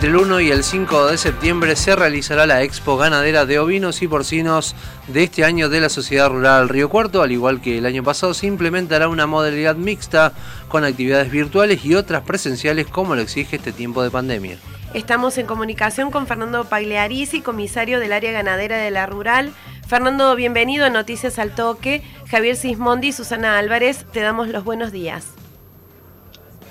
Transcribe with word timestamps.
Entre 0.00 0.12
el 0.12 0.16
1 0.16 0.40
y 0.40 0.50
el 0.50 0.64
5 0.64 1.08
de 1.08 1.18
septiembre 1.18 1.76
se 1.76 1.94
realizará 1.94 2.46
la 2.46 2.62
Expo 2.62 2.96
Ganadera 2.96 3.44
de 3.44 3.58
Ovinos 3.58 4.00
y 4.00 4.08
Porcinos 4.08 4.74
de 5.08 5.24
este 5.24 5.44
año 5.44 5.68
de 5.68 5.78
la 5.78 5.90
Sociedad 5.90 6.30
Rural 6.30 6.70
Río 6.70 6.88
Cuarto. 6.88 7.20
Al 7.20 7.32
igual 7.32 7.60
que 7.60 7.76
el 7.76 7.84
año 7.84 8.02
pasado, 8.02 8.32
se 8.32 8.46
implementará 8.46 9.08
una 9.08 9.26
modalidad 9.26 9.76
mixta 9.76 10.32
con 10.68 10.84
actividades 10.84 11.30
virtuales 11.30 11.84
y 11.84 11.96
otras 11.96 12.22
presenciales 12.22 12.86
como 12.86 13.14
lo 13.14 13.20
exige 13.20 13.56
este 13.56 13.72
tiempo 13.72 14.02
de 14.02 14.10
pandemia. 14.10 14.56
Estamos 14.94 15.36
en 15.36 15.44
comunicación 15.44 16.10
con 16.10 16.26
Fernando 16.26 16.64
Pagliarisi, 16.64 17.42
comisario 17.42 18.00
del 18.00 18.14
área 18.14 18.32
ganadera 18.32 18.78
de 18.78 18.90
la 18.90 19.04
Rural. 19.04 19.52
Fernando, 19.86 20.34
bienvenido 20.34 20.86
a 20.86 20.88
Noticias 20.88 21.38
al 21.38 21.54
Toque. 21.54 22.02
Javier 22.30 22.56
Sismondi 22.56 23.08
y 23.08 23.12
Susana 23.12 23.58
Álvarez, 23.58 24.06
te 24.14 24.20
damos 24.20 24.48
los 24.48 24.64
buenos 24.64 24.92
días. 24.92 25.26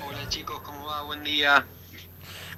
Hola 0.04 0.28
chicos, 0.28 0.60
¿cómo 0.64 0.86
va? 0.86 1.02
Buen 1.02 1.22
día. 1.22 1.64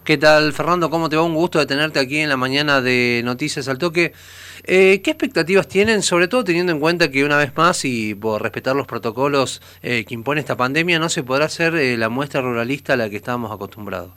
¿Qué 0.05 0.19
tal, 0.19 0.53
Fernando? 0.53 0.91
¿Cómo 0.91 1.09
te 1.09 1.15
va? 1.15 1.23
Un 1.23 1.35
gusto 1.37 1.61
de 1.61 1.67
tenerte 1.67 2.01
aquí 2.01 2.19
en 2.19 2.29
la 2.29 2.37
mañana 2.37 2.81
de 2.81 3.23
Noticias 3.25 3.69
al 3.69 3.79
Toque. 3.79 4.13
Eh, 4.65 5.01
¿Qué 5.01 5.13
expectativas 5.13 5.69
tienen, 5.69 6.03
sobre 6.03 6.27
todo 6.27 6.43
teniendo 6.43 6.73
en 6.73 6.81
cuenta 6.81 7.09
que 7.09 7.25
una 7.25 7.37
vez 7.37 7.57
más 7.57 7.85
y 7.85 8.17
por 8.17 8.43
respetar 8.43 8.75
los 8.75 8.89
protocolos 8.89 9.63
eh, 9.81 10.05
que 10.05 10.15
impone 10.15 10.41
esta 10.41 10.57
pandemia, 10.57 10.99
no 10.99 11.09
se 11.09 11.23
podrá 11.23 11.45
hacer 11.45 11.77
eh, 11.77 11.97
la 11.97 12.09
muestra 12.09 12.41
ruralista 12.41 12.95
a 12.95 12.97
la 12.97 13.09
que 13.09 13.15
estábamos 13.15 13.53
acostumbrados? 13.53 14.11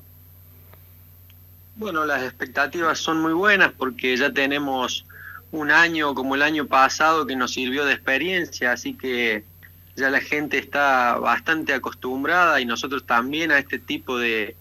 Bueno, 1.75 2.03
las 2.03 2.23
expectativas 2.23 2.97
son 2.97 3.21
muy 3.21 3.33
buenas 3.33 3.71
porque 3.71 4.17
ya 4.17 4.33
tenemos 4.33 5.05
un 5.51 5.69
año 5.69 6.15
como 6.15 6.33
el 6.33 6.41
año 6.41 6.65
pasado 6.65 7.27
que 7.27 7.35
nos 7.35 7.53
sirvió 7.53 7.85
de 7.85 7.93
experiencia, 7.93 8.71
así 8.71 8.95
que 8.95 9.43
ya 9.95 10.09
la 10.09 10.19
gente 10.19 10.57
está 10.57 11.19
bastante 11.19 11.75
acostumbrada 11.75 12.59
y 12.59 12.65
nosotros 12.65 13.05
también 13.05 13.51
a 13.51 13.59
este 13.59 13.77
tipo 13.77 14.17
de, 14.17 14.55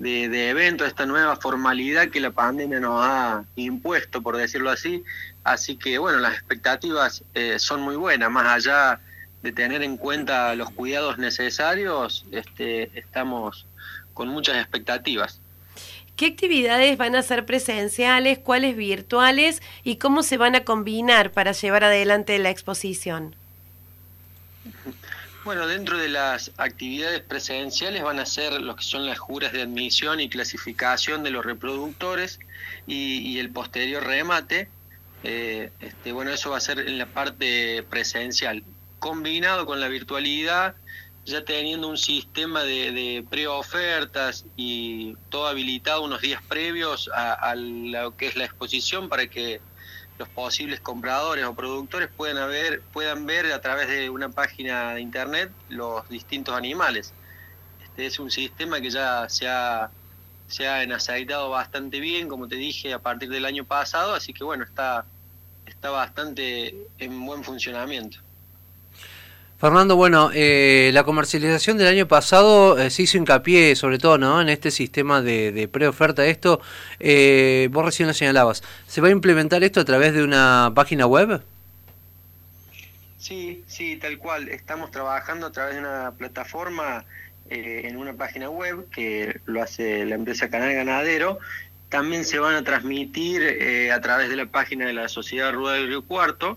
de, 0.00 0.30
de 0.30 0.48
evento, 0.48 0.86
esta 0.86 1.04
nueva 1.04 1.36
formalidad 1.36 2.08
que 2.08 2.20
la 2.20 2.30
pandemia 2.30 2.80
nos 2.80 3.04
ha 3.04 3.44
impuesto, 3.54 4.22
por 4.22 4.36
decirlo 4.36 4.70
así. 4.70 5.04
Así 5.44 5.76
que, 5.76 5.98
bueno, 5.98 6.18
las 6.18 6.32
expectativas 6.32 7.22
eh, 7.34 7.58
son 7.58 7.82
muy 7.82 7.96
buenas, 7.96 8.30
más 8.30 8.46
allá 8.46 9.00
de 9.42 9.52
tener 9.52 9.82
en 9.82 9.98
cuenta 9.98 10.54
los 10.54 10.70
cuidados 10.70 11.18
necesarios, 11.18 12.24
este, 12.32 12.98
estamos 12.98 13.66
con 14.14 14.28
muchas 14.28 14.56
expectativas. 14.56 15.40
¿Qué 16.16 16.26
actividades 16.26 16.96
van 16.96 17.14
a 17.14 17.22
ser 17.22 17.44
presenciales, 17.44 18.38
cuáles 18.38 18.76
virtuales 18.76 19.62
y 19.84 19.96
cómo 19.96 20.22
se 20.22 20.38
van 20.38 20.54
a 20.54 20.64
combinar 20.64 21.30
para 21.30 21.52
llevar 21.52 21.84
adelante 21.84 22.38
la 22.38 22.48
exposición? 22.48 23.36
Bueno, 25.42 25.66
dentro 25.66 25.96
de 25.96 26.08
las 26.08 26.52
actividades 26.58 27.20
presenciales 27.20 28.02
van 28.02 28.18
a 28.18 28.26
ser 28.26 28.60
lo 28.60 28.76
que 28.76 28.84
son 28.84 29.06
las 29.06 29.18
juras 29.18 29.52
de 29.54 29.62
admisión 29.62 30.20
y 30.20 30.28
clasificación 30.28 31.22
de 31.22 31.30
los 31.30 31.46
reproductores 31.46 32.40
y, 32.86 33.38
el 33.38 33.50
posterior 33.50 34.04
remate. 34.04 34.68
Eh, 35.24 35.72
este, 35.80 36.12
bueno, 36.12 36.30
eso 36.30 36.50
va 36.50 36.58
a 36.58 36.60
ser 36.60 36.80
en 36.80 36.98
la 36.98 37.06
parte 37.06 37.82
presencial. 37.84 38.64
Combinado 38.98 39.64
con 39.64 39.80
la 39.80 39.88
virtualidad, 39.88 40.74
ya 41.24 41.42
teniendo 41.42 41.88
un 41.88 41.96
sistema 41.96 42.62
de, 42.62 42.92
de 42.92 43.24
preofertas 43.28 44.44
y 44.56 45.16
todo 45.30 45.46
habilitado 45.46 46.02
unos 46.02 46.20
días 46.20 46.42
previos 46.46 47.08
a 47.14 47.54
lo 47.56 48.14
que 48.14 48.26
es 48.26 48.36
la 48.36 48.44
exposición 48.44 49.08
para 49.08 49.26
que 49.28 49.62
los 50.20 50.28
posibles 50.28 50.80
compradores 50.80 51.46
o 51.46 51.54
productores 51.54 52.10
puedan 52.14 52.46
ver, 52.50 52.82
puedan 52.92 53.24
ver 53.24 53.50
a 53.52 53.60
través 53.62 53.88
de 53.88 54.10
una 54.10 54.28
página 54.28 54.92
de 54.92 55.00
internet 55.00 55.50
los 55.70 56.06
distintos 56.10 56.54
animales. 56.54 57.14
Este 57.82 58.04
es 58.04 58.18
un 58.18 58.30
sistema 58.30 58.82
que 58.82 58.90
ya 58.90 59.26
se 59.30 59.48
ha, 59.48 59.90
se 60.46 60.68
ha 60.68 60.82
enaceitado 60.82 61.48
bastante 61.48 62.00
bien, 62.00 62.28
como 62.28 62.46
te 62.48 62.56
dije, 62.56 62.92
a 62.92 62.98
partir 62.98 63.30
del 63.30 63.46
año 63.46 63.64
pasado, 63.64 64.12
así 64.12 64.34
que 64.34 64.44
bueno, 64.44 64.62
está, 64.64 65.06
está 65.64 65.88
bastante 65.88 66.74
en 66.98 67.24
buen 67.24 67.42
funcionamiento. 67.42 68.18
Fernando, 69.60 69.94
bueno, 69.94 70.30
eh, 70.32 70.90
la 70.94 71.04
comercialización 71.04 71.76
del 71.76 71.88
año 71.88 72.08
pasado 72.08 72.78
eh, 72.78 72.88
se 72.88 73.02
hizo 73.02 73.18
hincapié 73.18 73.76
sobre 73.76 73.98
todo 73.98 74.16
¿no? 74.16 74.40
en 74.40 74.48
este 74.48 74.70
sistema 74.70 75.20
de, 75.20 75.52
de 75.52 75.68
preoferta. 75.68 76.24
Esto, 76.24 76.62
eh, 76.98 77.68
vos 77.70 77.84
recién 77.84 78.08
lo 78.08 78.14
señalabas, 78.14 78.62
¿se 78.86 79.02
va 79.02 79.08
a 79.08 79.10
implementar 79.10 79.62
esto 79.62 79.80
a 79.80 79.84
través 79.84 80.14
de 80.14 80.24
una 80.24 80.72
página 80.74 81.06
web? 81.06 81.42
Sí, 83.18 83.62
sí, 83.66 83.98
tal 83.98 84.16
cual. 84.16 84.48
Estamos 84.48 84.90
trabajando 84.90 85.48
a 85.48 85.52
través 85.52 85.74
de 85.74 85.80
una 85.80 86.12
plataforma 86.16 87.04
eh, 87.50 87.82
en 87.84 87.98
una 87.98 88.14
página 88.14 88.48
web 88.48 88.88
que 88.88 89.40
lo 89.44 89.62
hace 89.62 90.06
la 90.06 90.14
empresa 90.14 90.48
Canal 90.48 90.72
Ganadero. 90.72 91.38
También 91.90 92.24
se 92.24 92.38
van 92.38 92.54
a 92.54 92.64
transmitir 92.64 93.42
eh, 93.42 93.92
a 93.92 94.00
través 94.00 94.30
de 94.30 94.36
la 94.36 94.46
página 94.46 94.86
de 94.86 94.94
la 94.94 95.08
Sociedad 95.08 95.52
Rural 95.52 95.80
del 95.80 95.88
Río 95.88 96.02
Cuarto 96.06 96.56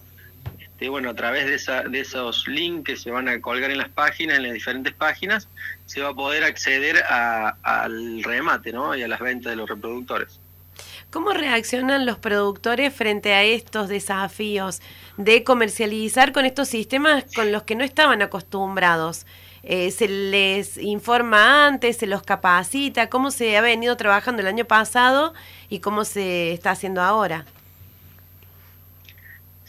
este, 0.83 0.89
bueno, 0.89 1.11
a 1.11 1.15
través 1.15 1.45
de, 1.45 1.55
esa, 1.55 1.83
de 1.83 2.01
esos 2.01 2.45
links 2.45 2.83
que 2.83 2.97
se 2.97 3.09
van 3.09 3.29
a 3.29 3.39
colgar 3.39 3.71
en 3.71 3.77
las 3.77 3.87
páginas, 3.87 4.35
en 4.35 4.43
las 4.43 4.53
diferentes 4.53 4.93
páginas, 4.93 5.47
se 5.85 6.01
va 6.01 6.09
a 6.09 6.13
poder 6.13 6.43
acceder 6.43 7.01
al 7.07 8.21
remate 8.21 8.73
¿no? 8.73 8.93
y 8.93 9.01
a 9.01 9.07
las 9.07 9.21
ventas 9.21 9.51
de 9.51 9.55
los 9.55 9.69
reproductores. 9.69 10.41
¿Cómo 11.09 11.31
reaccionan 11.31 12.05
los 12.05 12.17
productores 12.17 12.93
frente 12.93 13.33
a 13.33 13.43
estos 13.43 13.87
desafíos 13.87 14.81
de 15.15 15.45
comercializar 15.45 16.33
con 16.33 16.45
estos 16.45 16.67
sistemas 16.67 17.23
con 17.33 17.53
los 17.53 17.63
que 17.63 17.75
no 17.75 17.85
estaban 17.85 18.21
acostumbrados? 18.21 19.25
Eh, 19.61 19.91
¿Se 19.91 20.09
les 20.09 20.77
informa 20.77 21.67
antes, 21.67 21.95
se 21.95 22.07
los 22.07 22.23
capacita? 22.23 23.09
¿Cómo 23.09 23.31
se 23.31 23.55
ha 23.55 23.61
venido 23.61 23.95
trabajando 23.95 24.41
el 24.41 24.47
año 24.47 24.65
pasado 24.65 25.33
y 25.69 25.79
cómo 25.79 26.03
se 26.03 26.51
está 26.51 26.71
haciendo 26.71 27.01
ahora? 27.01 27.45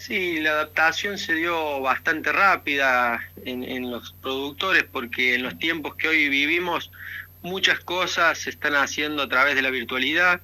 Sí, 0.06 0.38
la 0.38 0.50
adaptación 0.50 1.16
se 1.16 1.32
dio 1.32 1.81
bastante 1.81 2.31
rápida 2.31 3.26
en, 3.47 3.65
en, 3.65 3.91
los 3.91 4.12
productores 4.20 4.84
porque 4.84 5.34
en 5.34 5.42
los 5.42 5.59
tiempos 5.59 5.94
que 5.94 6.09
hoy 6.09 6.28
vivimos 6.28 6.91
muchas 7.41 7.81
cosas 7.81 8.37
se 8.37 8.50
están 8.50 8.75
haciendo 8.75 9.22
a 9.22 9.31
través 9.31 9.54
de 9.54 9.62
la 9.62 9.70
virtualidad. 9.70 10.43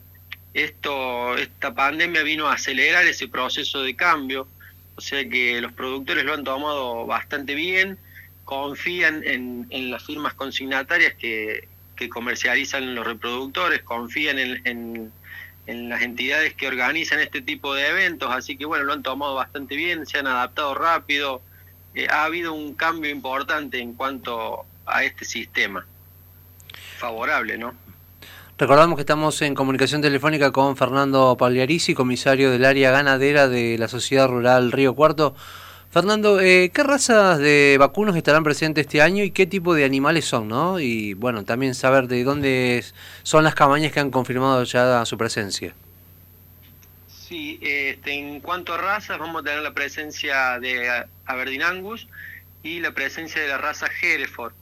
Esto, 0.55 1.37
esta 1.37 1.75
pandemia 1.75 2.23
vino 2.23 2.49
a 2.49 2.55
acelerar 2.55 3.05
ese 3.05 3.29
proceso 3.29 3.83
de 3.83 3.95
cambio, 3.95 4.49
o 4.97 5.03
sea 5.03 5.29
que 5.29 5.61
los 5.61 5.73
productores 5.73 6.25
lo 6.25 6.33
han 6.33 6.45
tomado 6.45 7.05
bastante 7.05 7.55
bien, 7.55 7.99
confían 8.47 9.23
en, 9.27 9.91
las 9.91 10.03
firmas 10.03 10.33
consignatarias 10.33 11.13
que, 11.17 11.69
que, 11.97 12.09
comercializan 12.09 12.95
los 12.95 13.07
reproductores, 13.07 13.83
confían 13.83 14.39
en, 14.39 14.67
en 14.67 15.13
en 15.67 15.89
las 15.89 16.03
entidades 16.03 16.55
que 16.55 16.67
organizan 16.69 17.21
este 17.21 17.43
tipo 17.43 17.75
de 17.75 17.89
eventos, 17.89 18.31
así 18.33 18.57
que 18.57 18.65
bueno, 18.65 18.85
lo 18.85 18.93
han 18.93 19.03
tomado 19.03 19.35
bastante 19.35 19.77
bien, 19.77 20.07
se 20.07 20.19
han 20.19 20.27
adaptado 20.27 20.75
rápido, 20.75 21.43
eh, 21.95 22.07
ha 22.11 22.25
habido 22.25 22.53
un 22.53 22.75
cambio 22.75 23.11
importante 23.11 23.79
en 23.79 23.95
cuanto 23.95 24.65
a 24.87 25.05
este 25.05 25.25
sistema, 25.25 25.87
favorable, 26.99 27.59
¿no? 27.59 27.75
Recordamos 28.59 28.97
que 28.97 29.03
estamos 29.03 29.41
en 29.41 29.55
comunicación 29.55 30.03
telefónica 30.03 30.53
con 30.53 30.77
Fernando 30.77 31.35
Pagliarisi, 31.39 31.95
comisario 31.95 32.51
del 32.51 32.67
área 32.67 32.91
ganadera 32.91 33.49
de 33.49 33.79
la 33.79 33.89
Sociedad 33.89 34.29
Rural 34.29 34.71
Río 34.71 34.95
Cuarto. 34.95 35.35
Fernando, 35.91 36.41
eh, 36.41 36.71
¿qué 36.73 36.85
razas 36.85 37.41
de 37.41 37.77
vacunos 37.77 38.15
estarán 38.15 38.45
presentes 38.45 38.87
este 38.87 39.03
año 39.03 39.25
y 39.25 39.33
qué 39.33 39.45
tipo 39.45 39.75
de 39.75 39.85
animales 39.85 40.25
son, 40.25 40.47
no? 40.47 40.79
Y 40.79 41.15
bueno, 41.15 41.45
también 41.45 41.75
saber 41.75 42.07
de 42.07 42.23
dónde 42.23 42.85
son 43.25 43.43
las 43.43 43.57
cabañas 43.57 43.91
que 43.91 43.99
han 43.99 44.13
confirmado 44.13 44.63
ya 44.63 45.05
su 45.05 45.19
presencia. 45.19 45.75
Sí, 47.09 47.59
este, 47.61 48.13
en 48.13 48.39
cuanto 48.39 48.73
a 48.73 48.77
razas, 48.77 49.19
vamos 49.19 49.43
a 49.43 49.45
tener 49.45 49.63
la 49.63 49.75
presencia 49.75 50.61
de 50.61 51.07
Aberdeen 51.27 51.65
Angus 51.65 52.07
y 52.63 52.79
la 52.79 52.93
presencia 52.93 53.43
de 53.43 53.49
la 53.49 53.59
raza 53.59 53.89
Hereford. 54.01 54.53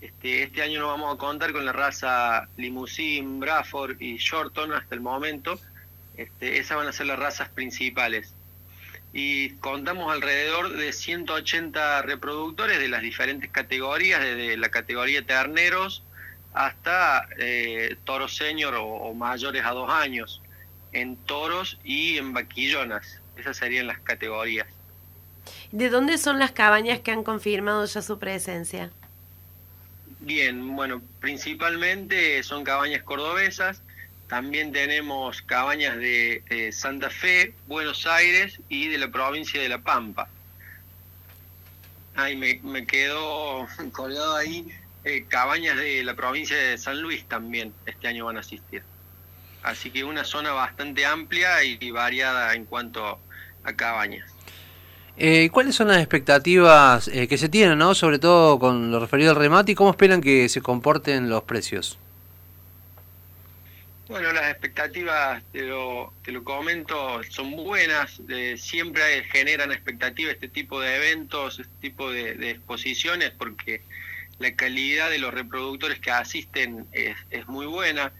Este, 0.00 0.44
este 0.44 0.62
año 0.62 0.78
no 0.78 0.86
vamos 0.86 1.16
a 1.16 1.18
contar 1.18 1.52
con 1.52 1.64
la 1.64 1.72
raza 1.72 2.48
Limousin, 2.58 3.40
Braford 3.40 4.00
y 4.00 4.18
Shorton 4.18 4.72
hasta 4.72 4.94
el 4.94 5.00
momento. 5.00 5.58
Este, 6.16 6.58
esas 6.58 6.76
van 6.76 6.86
a 6.86 6.92
ser 6.92 7.06
las 7.06 7.18
razas 7.18 7.48
principales 7.48 8.34
y 9.16 9.50
contamos 9.60 10.12
alrededor 10.12 10.76
de 10.76 10.92
180 10.92 12.02
reproductores 12.02 12.80
de 12.80 12.88
las 12.88 13.00
diferentes 13.00 13.48
categorías, 13.48 14.20
desde 14.20 14.56
la 14.56 14.70
categoría 14.70 15.24
terneros 15.24 16.02
hasta 16.52 17.28
eh, 17.38 17.96
toros 18.02 18.34
senior 18.34 18.74
o, 18.74 18.84
o, 18.84 19.14
mayores 19.14 19.64
a 19.64 19.70
dos 19.70 19.88
años, 19.88 20.42
en 20.92 21.16
toros 21.16 21.78
y 21.84 22.18
en 22.18 22.32
vaquillonas. 22.32 23.20
Esas 23.36 23.56
serían 23.56 23.86
las 23.86 24.00
categorías. 24.00 24.66
¿De 25.70 25.90
dónde 25.90 26.18
son 26.18 26.40
las 26.40 26.50
cabañas 26.50 26.98
que 26.98 27.12
han 27.12 27.22
confirmado 27.22 27.84
ya 27.84 28.02
su 28.02 28.18
presencia? 28.18 28.90
Bien, 30.18 30.74
bueno, 30.74 31.02
principalmente 31.20 32.42
son 32.42 32.64
cabañas 32.64 33.04
cordobesas, 33.04 33.80
también 34.34 34.72
tenemos 34.72 35.42
cabañas 35.42 35.96
de 35.96 36.70
Santa 36.72 37.08
Fe, 37.08 37.54
Buenos 37.68 38.04
Aires 38.04 38.58
y 38.68 38.88
de 38.88 38.98
la 38.98 39.08
provincia 39.08 39.62
de 39.62 39.68
La 39.68 39.78
Pampa. 39.78 40.28
Ay, 42.16 42.36
me, 42.36 42.58
me 42.64 42.84
quedó 42.84 43.68
colgado 43.92 44.34
ahí. 44.34 44.66
Eh, 45.04 45.26
cabañas 45.28 45.76
de 45.76 46.02
la 46.02 46.16
provincia 46.16 46.56
de 46.56 46.76
San 46.78 47.00
Luis 47.00 47.24
también 47.26 47.72
este 47.86 48.08
año 48.08 48.24
van 48.24 48.36
a 48.36 48.40
asistir. 48.40 48.82
Así 49.62 49.92
que 49.92 50.02
una 50.02 50.24
zona 50.24 50.50
bastante 50.50 51.06
amplia 51.06 51.62
y 51.62 51.92
variada 51.92 52.54
en 52.54 52.64
cuanto 52.64 53.20
a 53.62 53.72
cabañas. 53.74 54.28
Eh, 55.16 55.48
¿Cuáles 55.52 55.76
son 55.76 55.86
las 55.86 55.98
expectativas 55.98 57.06
eh, 57.06 57.28
que 57.28 57.38
se 57.38 57.48
tienen, 57.48 57.78
¿no? 57.78 57.94
sobre 57.94 58.18
todo 58.18 58.58
con 58.58 58.90
lo 58.90 58.98
referido 58.98 59.30
al 59.30 59.36
remate, 59.36 59.70
y 59.70 59.74
cómo 59.76 59.90
esperan 59.90 60.20
que 60.20 60.48
se 60.48 60.60
comporten 60.60 61.30
los 61.30 61.44
precios? 61.44 62.00
Bueno, 64.06 64.32
las 64.32 64.50
expectativas, 64.50 65.42
te 65.50 65.62
lo, 65.62 66.12
te 66.22 66.30
lo 66.30 66.44
comento, 66.44 67.22
son 67.30 67.52
buenas, 67.56 68.20
siempre 68.56 69.24
generan 69.32 69.72
expectativas 69.72 70.34
este 70.34 70.48
tipo 70.48 70.78
de 70.78 70.96
eventos, 70.96 71.58
este 71.58 71.72
tipo 71.80 72.10
de, 72.12 72.50
exposiciones, 72.50 73.30
porque 73.30 73.80
la 74.38 74.54
calidad 74.54 75.08
de 75.08 75.18
los 75.18 75.32
reproductores 75.32 76.00
que 76.00 76.10
asisten 76.10 76.86
es, 76.92 77.16
es 77.30 77.46
muy 77.46 77.64
buena. 77.64 78.12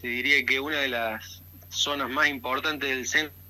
Te 0.00 0.06
diría 0.06 0.44
que 0.46 0.60
una 0.60 0.78
de 0.78 0.88
las 0.88 1.42
zonas 1.68 2.10
más 2.10 2.28
importantes 2.28 2.88
del 2.88 3.06
centro 3.06 3.43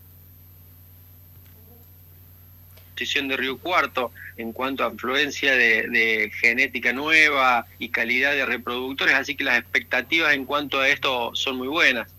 de 2.94 3.36
Río 3.36 3.58
Cuarto 3.58 4.12
en 4.36 4.52
cuanto 4.52 4.84
a 4.84 4.90
influencia 4.90 5.54
de, 5.54 6.30
genética 6.40 6.92
nueva 6.92 7.66
y 7.78 7.88
calidad 7.88 8.32
de 8.32 8.46
reproductores, 8.46 9.14
así 9.14 9.34
que 9.34 9.44
las 9.44 9.58
expectativas 9.58 10.34
en 10.34 10.44
cuanto 10.44 10.80
a 10.80 10.88
esto 10.88 11.34
son 11.34 11.56
muy 11.56 11.68
buenas. 11.68 12.10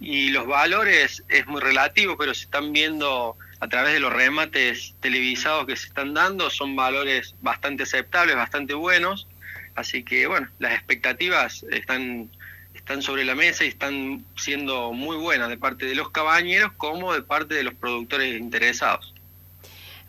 Y 0.00 0.30
los 0.30 0.46
valores 0.46 1.24
es 1.28 1.46
muy 1.46 1.60
relativo, 1.60 2.16
pero 2.16 2.34
se 2.34 2.44
están 2.44 2.72
viendo 2.72 3.36
a 3.60 3.68
través 3.68 3.94
de 3.94 4.00
los 4.00 4.12
remates 4.12 4.94
televisados 5.00 5.66
que 5.66 5.76
se 5.76 5.86
están 5.86 6.14
dando, 6.14 6.50
son 6.50 6.74
valores 6.74 7.34
bastante 7.40 7.84
aceptables, 7.84 8.36
bastante 8.36 8.74
buenos, 8.74 9.26
así 9.74 10.02
que 10.02 10.26
bueno, 10.26 10.48
las 10.58 10.72
expectativas 10.72 11.64
están 11.70 12.28
están 12.74 13.02
sobre 13.02 13.24
la 13.24 13.34
mesa 13.34 13.64
y 13.64 13.68
están 13.68 14.24
siendo 14.36 14.92
muy 14.92 15.16
buenas 15.16 15.48
de 15.48 15.56
parte 15.56 15.86
de 15.86 15.94
los 15.94 16.10
cabañeros 16.10 16.72
como 16.76 17.14
de 17.14 17.22
parte 17.22 17.54
de 17.54 17.62
los 17.62 17.74
productores 17.74 18.38
interesados. 18.38 19.13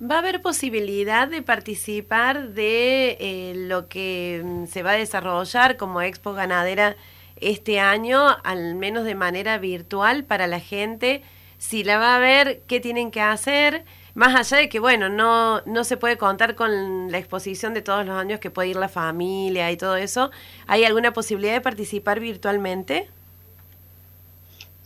¿Va 0.02 0.16
a 0.16 0.20
haber 0.20 0.42
posibilidad 0.42 1.26
de 1.30 1.42
participar 1.42 2.50
de 2.50 3.16
eh, 3.22 3.54
lo 3.56 3.88
que 3.88 4.42
mm, 4.44 4.66
se 4.66 4.84
va 4.84 4.92
a 4.92 4.96
desarrollar 4.96 5.78
como 5.78 6.02
Expo 6.02 6.34
Ganadera 6.34 6.98
este 7.38 7.80
año, 7.80 8.20
al 8.44 8.76
menos 8.76 9.06
de 9.06 9.16
manera 9.16 9.58
virtual 9.58 10.26
para 10.26 10.48
la 10.48 10.60
gente? 10.60 11.24
Si 11.60 11.86
la 11.86 11.98
va 11.98 12.18
a 12.18 12.20
ver, 12.20 12.62
¿qué 12.68 12.82
tienen 12.82 13.10
que 13.10 13.22
hacer? 13.22 13.86
Más 14.16 14.36
allá 14.36 14.58
de 14.58 14.68
que, 14.68 14.80
bueno, 14.80 15.08
no, 15.08 15.62
no 15.62 15.86
se 15.86 15.96
puede 15.96 16.18
contar 16.18 16.56
con 16.56 17.10
la 17.10 17.18
exposición 17.18 17.74
de 17.74 17.82
todos 17.82 18.06
los 18.06 18.18
años 18.18 18.42
que 18.42 18.52
puede 18.52 18.70
ir 18.70 18.76
la 18.76 18.90
familia 18.90 19.72
y 19.72 19.78
todo 19.78 19.96
eso, 19.96 20.30
¿hay 20.68 20.84
alguna 20.84 21.14
posibilidad 21.14 21.54
de 21.54 21.62
participar 21.62 22.20
virtualmente? 22.20 23.10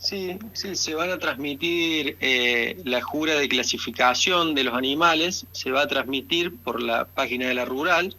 Sí, 0.00 0.38
sí, 0.54 0.76
se 0.76 0.94
van 0.94 1.10
a 1.10 1.18
transmitir 1.18 2.16
eh, 2.20 2.80
la 2.84 3.02
jura 3.02 3.34
de 3.34 3.50
clasificación 3.50 4.54
de 4.54 4.64
los 4.64 4.74
animales, 4.74 5.46
se 5.52 5.70
va 5.70 5.82
a 5.82 5.88
transmitir 5.88 6.56
por 6.56 6.80
la 6.80 7.04
página 7.04 7.48
de 7.48 7.52
la 7.52 7.66
rural, 7.66 8.16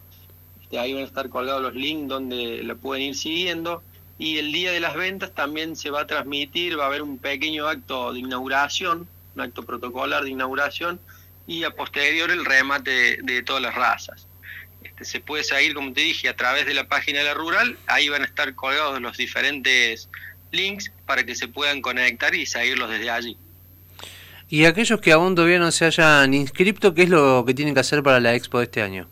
este, 0.62 0.78
ahí 0.78 0.94
van 0.94 1.02
a 1.02 1.08
estar 1.08 1.28
colgados 1.30 1.64
los 1.64 1.74
links 1.74 2.08
donde 2.08 2.62
la 2.64 2.76
pueden 2.76 3.06
ir 3.06 3.16
siguiendo, 3.16 3.82
y 4.20 4.38
el 4.38 4.52
día 4.52 4.72
de 4.72 4.80
las 4.80 4.96
ventas 4.96 5.34
también 5.34 5.76
se 5.76 5.90
va 5.90 6.02
a 6.02 6.08
transmitir, 6.08 6.78
va 6.78 6.84
a 6.84 6.88
haber 6.88 7.02
un 7.02 7.18
pequeño 7.18 7.68
acto 7.68 8.14
de 8.14 8.20
inauguración, 8.20 9.08
un 9.34 9.42
acto 9.42 9.64
protocolar 9.64 10.24
de 10.24 10.30
inauguración, 10.30 11.00
y 11.48 11.64
a 11.64 11.72
posterior 11.72 12.30
el 12.30 12.46
remate 12.46 13.18
de, 13.24 13.42
todas 13.42 13.64
las 13.64 13.74
razas. 13.74 14.28
Este, 14.84 15.04
se 15.04 15.20
puede 15.20 15.44
seguir, 15.44 15.74
como 15.74 15.92
te 15.94 16.02
dije, 16.02 16.30
a 16.30 16.36
través 16.36 16.68
de 16.68 16.76
la 16.76 16.88
página 16.88 17.20
de 17.20 17.26
la 17.26 17.34
rural, 17.34 17.76
ahí 17.88 18.08
van 18.08 18.22
a 18.22 18.26
estar 18.26 18.54
colgados 18.54 19.02
los 19.02 19.18
diferentes 19.18 20.10
links 20.52 20.92
para 21.12 21.26
que 21.26 21.36
se 21.36 21.50
puedan 21.50 21.82
conectar 21.82 22.34
y 22.34 22.46
seguirlos 22.46 22.90
desde 22.90 23.10
allí. 23.10 23.38
Y 24.48 24.64
aquellos 24.64 25.02
que 25.02 25.12
aún 25.12 25.36
todavía 25.36 25.60
no 25.60 25.70
se 25.70 25.84
hayan 25.84 26.34
inscrito, 26.34 26.94
¿qué 26.94 27.04
es 27.04 27.10
lo 27.10 27.44
que 27.46 27.54
tienen 27.54 27.74
que 27.74 27.82
hacer 27.82 28.02
para 28.02 28.22
la 28.22 28.34
expo 28.34 28.60
de 28.60 28.64
este 28.64 28.82
año? 28.82 29.10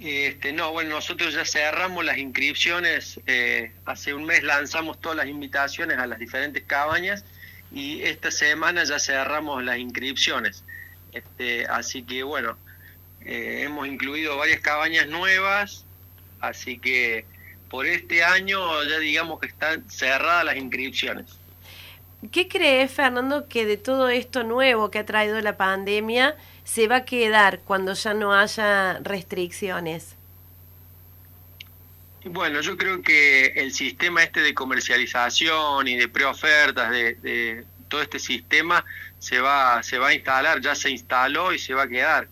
Este, 0.00 0.54
no, 0.54 0.72
bueno, 0.72 0.88
nosotros 0.88 1.34
ya 1.34 1.44
cerramos 1.44 2.02
las 2.02 2.16
inscripciones, 2.16 3.20
eh, 3.26 3.72
hace 3.84 4.14
un 4.14 4.24
mes 4.24 4.42
lanzamos 4.42 4.98
todas 5.02 5.18
las 5.18 5.26
invitaciones 5.26 5.98
a 5.98 6.06
las 6.06 6.18
diferentes 6.18 6.62
cabañas 6.62 7.26
y 7.70 8.00
esta 8.04 8.30
semana 8.30 8.84
ya 8.84 8.98
cerramos 8.98 9.62
las 9.64 9.76
inscripciones. 9.76 10.64
Este, 11.12 11.66
así 11.66 12.04
que 12.04 12.22
bueno, 12.22 12.56
eh, 13.20 13.64
hemos 13.66 13.86
incluido 13.86 14.38
varias 14.38 14.60
cabañas 14.60 15.08
nuevas, 15.08 15.84
así 16.40 16.78
que 16.78 17.26
por 17.70 17.86
este 17.86 18.22
año 18.22 18.58
ya 18.84 18.98
digamos 18.98 19.40
que 19.40 19.46
están 19.46 19.88
cerradas 19.90 20.44
las 20.44 20.56
inscripciones. 20.56 21.26
¿Qué 22.32 22.48
crees, 22.48 22.90
Fernando, 22.90 23.48
que 23.48 23.66
de 23.66 23.76
todo 23.76 24.08
esto 24.08 24.44
nuevo 24.44 24.90
que 24.90 24.98
ha 24.98 25.06
traído 25.06 25.40
la 25.40 25.56
pandemia 25.56 26.36
se 26.64 26.88
va 26.88 26.96
a 26.96 27.04
quedar 27.04 27.60
cuando 27.60 27.92
ya 27.92 28.14
no 28.14 28.32
haya 28.32 28.98
restricciones? 29.00 30.16
Bueno, 32.24 32.62
yo 32.62 32.78
creo 32.78 33.02
que 33.02 33.48
el 33.48 33.72
sistema 33.72 34.22
este 34.22 34.40
de 34.40 34.54
comercialización 34.54 35.86
y 35.86 35.96
de 35.96 36.08
preofertas, 36.08 36.90
de, 36.90 37.14
de 37.16 37.64
todo 37.88 38.00
este 38.00 38.18
sistema, 38.18 38.82
se 39.18 39.40
va, 39.40 39.82
se 39.82 39.98
va 39.98 40.08
a 40.08 40.14
instalar, 40.14 40.60
ya 40.60 40.74
se 40.74 40.90
instaló 40.90 41.52
y 41.52 41.58
se 41.58 41.74
va 41.74 41.82
a 41.82 41.88
quedar 41.88 42.28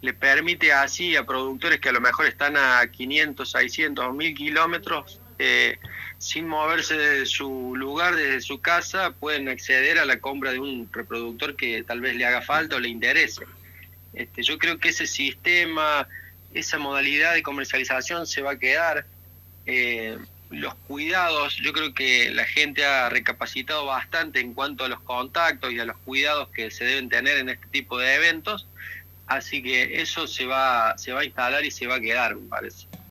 le 0.00 0.14
permite 0.14 0.72
así 0.72 1.16
a 1.16 1.26
productores 1.26 1.80
que 1.80 1.88
a 1.88 1.92
lo 1.92 2.00
mejor 2.00 2.26
están 2.26 2.56
a 2.56 2.86
500, 2.86 3.50
600 3.50 4.04
o 4.04 4.12
1000 4.12 4.34
kilómetros, 4.34 5.20
eh, 5.38 5.78
sin 6.18 6.46
moverse 6.46 6.96
de 6.96 7.26
su 7.26 7.74
lugar, 7.76 8.16
desde 8.16 8.40
su 8.40 8.60
casa, 8.60 9.12
pueden 9.12 9.48
acceder 9.48 9.98
a 9.98 10.04
la 10.04 10.20
compra 10.20 10.52
de 10.52 10.60
un 10.60 10.88
reproductor 10.92 11.56
que 11.56 11.82
tal 11.82 12.00
vez 12.00 12.16
le 12.16 12.26
haga 12.26 12.42
falta 12.42 12.76
o 12.76 12.80
le 12.80 12.88
interese. 12.88 13.44
Este, 14.12 14.42
yo 14.42 14.58
creo 14.58 14.78
que 14.78 14.88
ese 14.88 15.06
sistema, 15.06 16.08
esa 16.54 16.78
modalidad 16.78 17.34
de 17.34 17.42
comercialización 17.42 18.26
se 18.26 18.42
va 18.42 18.52
a 18.52 18.58
quedar. 18.58 19.06
Eh, 19.66 20.18
los 20.50 20.74
cuidados, 20.74 21.56
yo 21.56 21.74
creo 21.74 21.92
que 21.92 22.30
la 22.30 22.44
gente 22.44 22.84
ha 22.84 23.10
recapacitado 23.10 23.84
bastante 23.84 24.40
en 24.40 24.54
cuanto 24.54 24.84
a 24.84 24.88
los 24.88 25.00
contactos 25.00 25.72
y 25.72 25.78
a 25.78 25.84
los 25.84 25.98
cuidados 25.98 26.48
que 26.48 26.70
se 26.70 26.84
deben 26.84 27.10
tener 27.10 27.36
en 27.36 27.50
este 27.50 27.66
tipo 27.66 27.98
de 27.98 28.14
eventos 28.14 28.66
Así 29.28 29.62
que 29.62 30.00
eso 30.00 30.26
se 30.26 30.46
va, 30.46 30.96
se 30.96 31.12
va 31.12 31.20
a 31.20 31.24
instalar 31.24 31.62
y 31.64 31.70
se 31.70 31.86
va 31.86 31.96
a 31.96 32.00
quedar, 32.00 32.34
me 32.34 32.48
parece. 32.48 32.87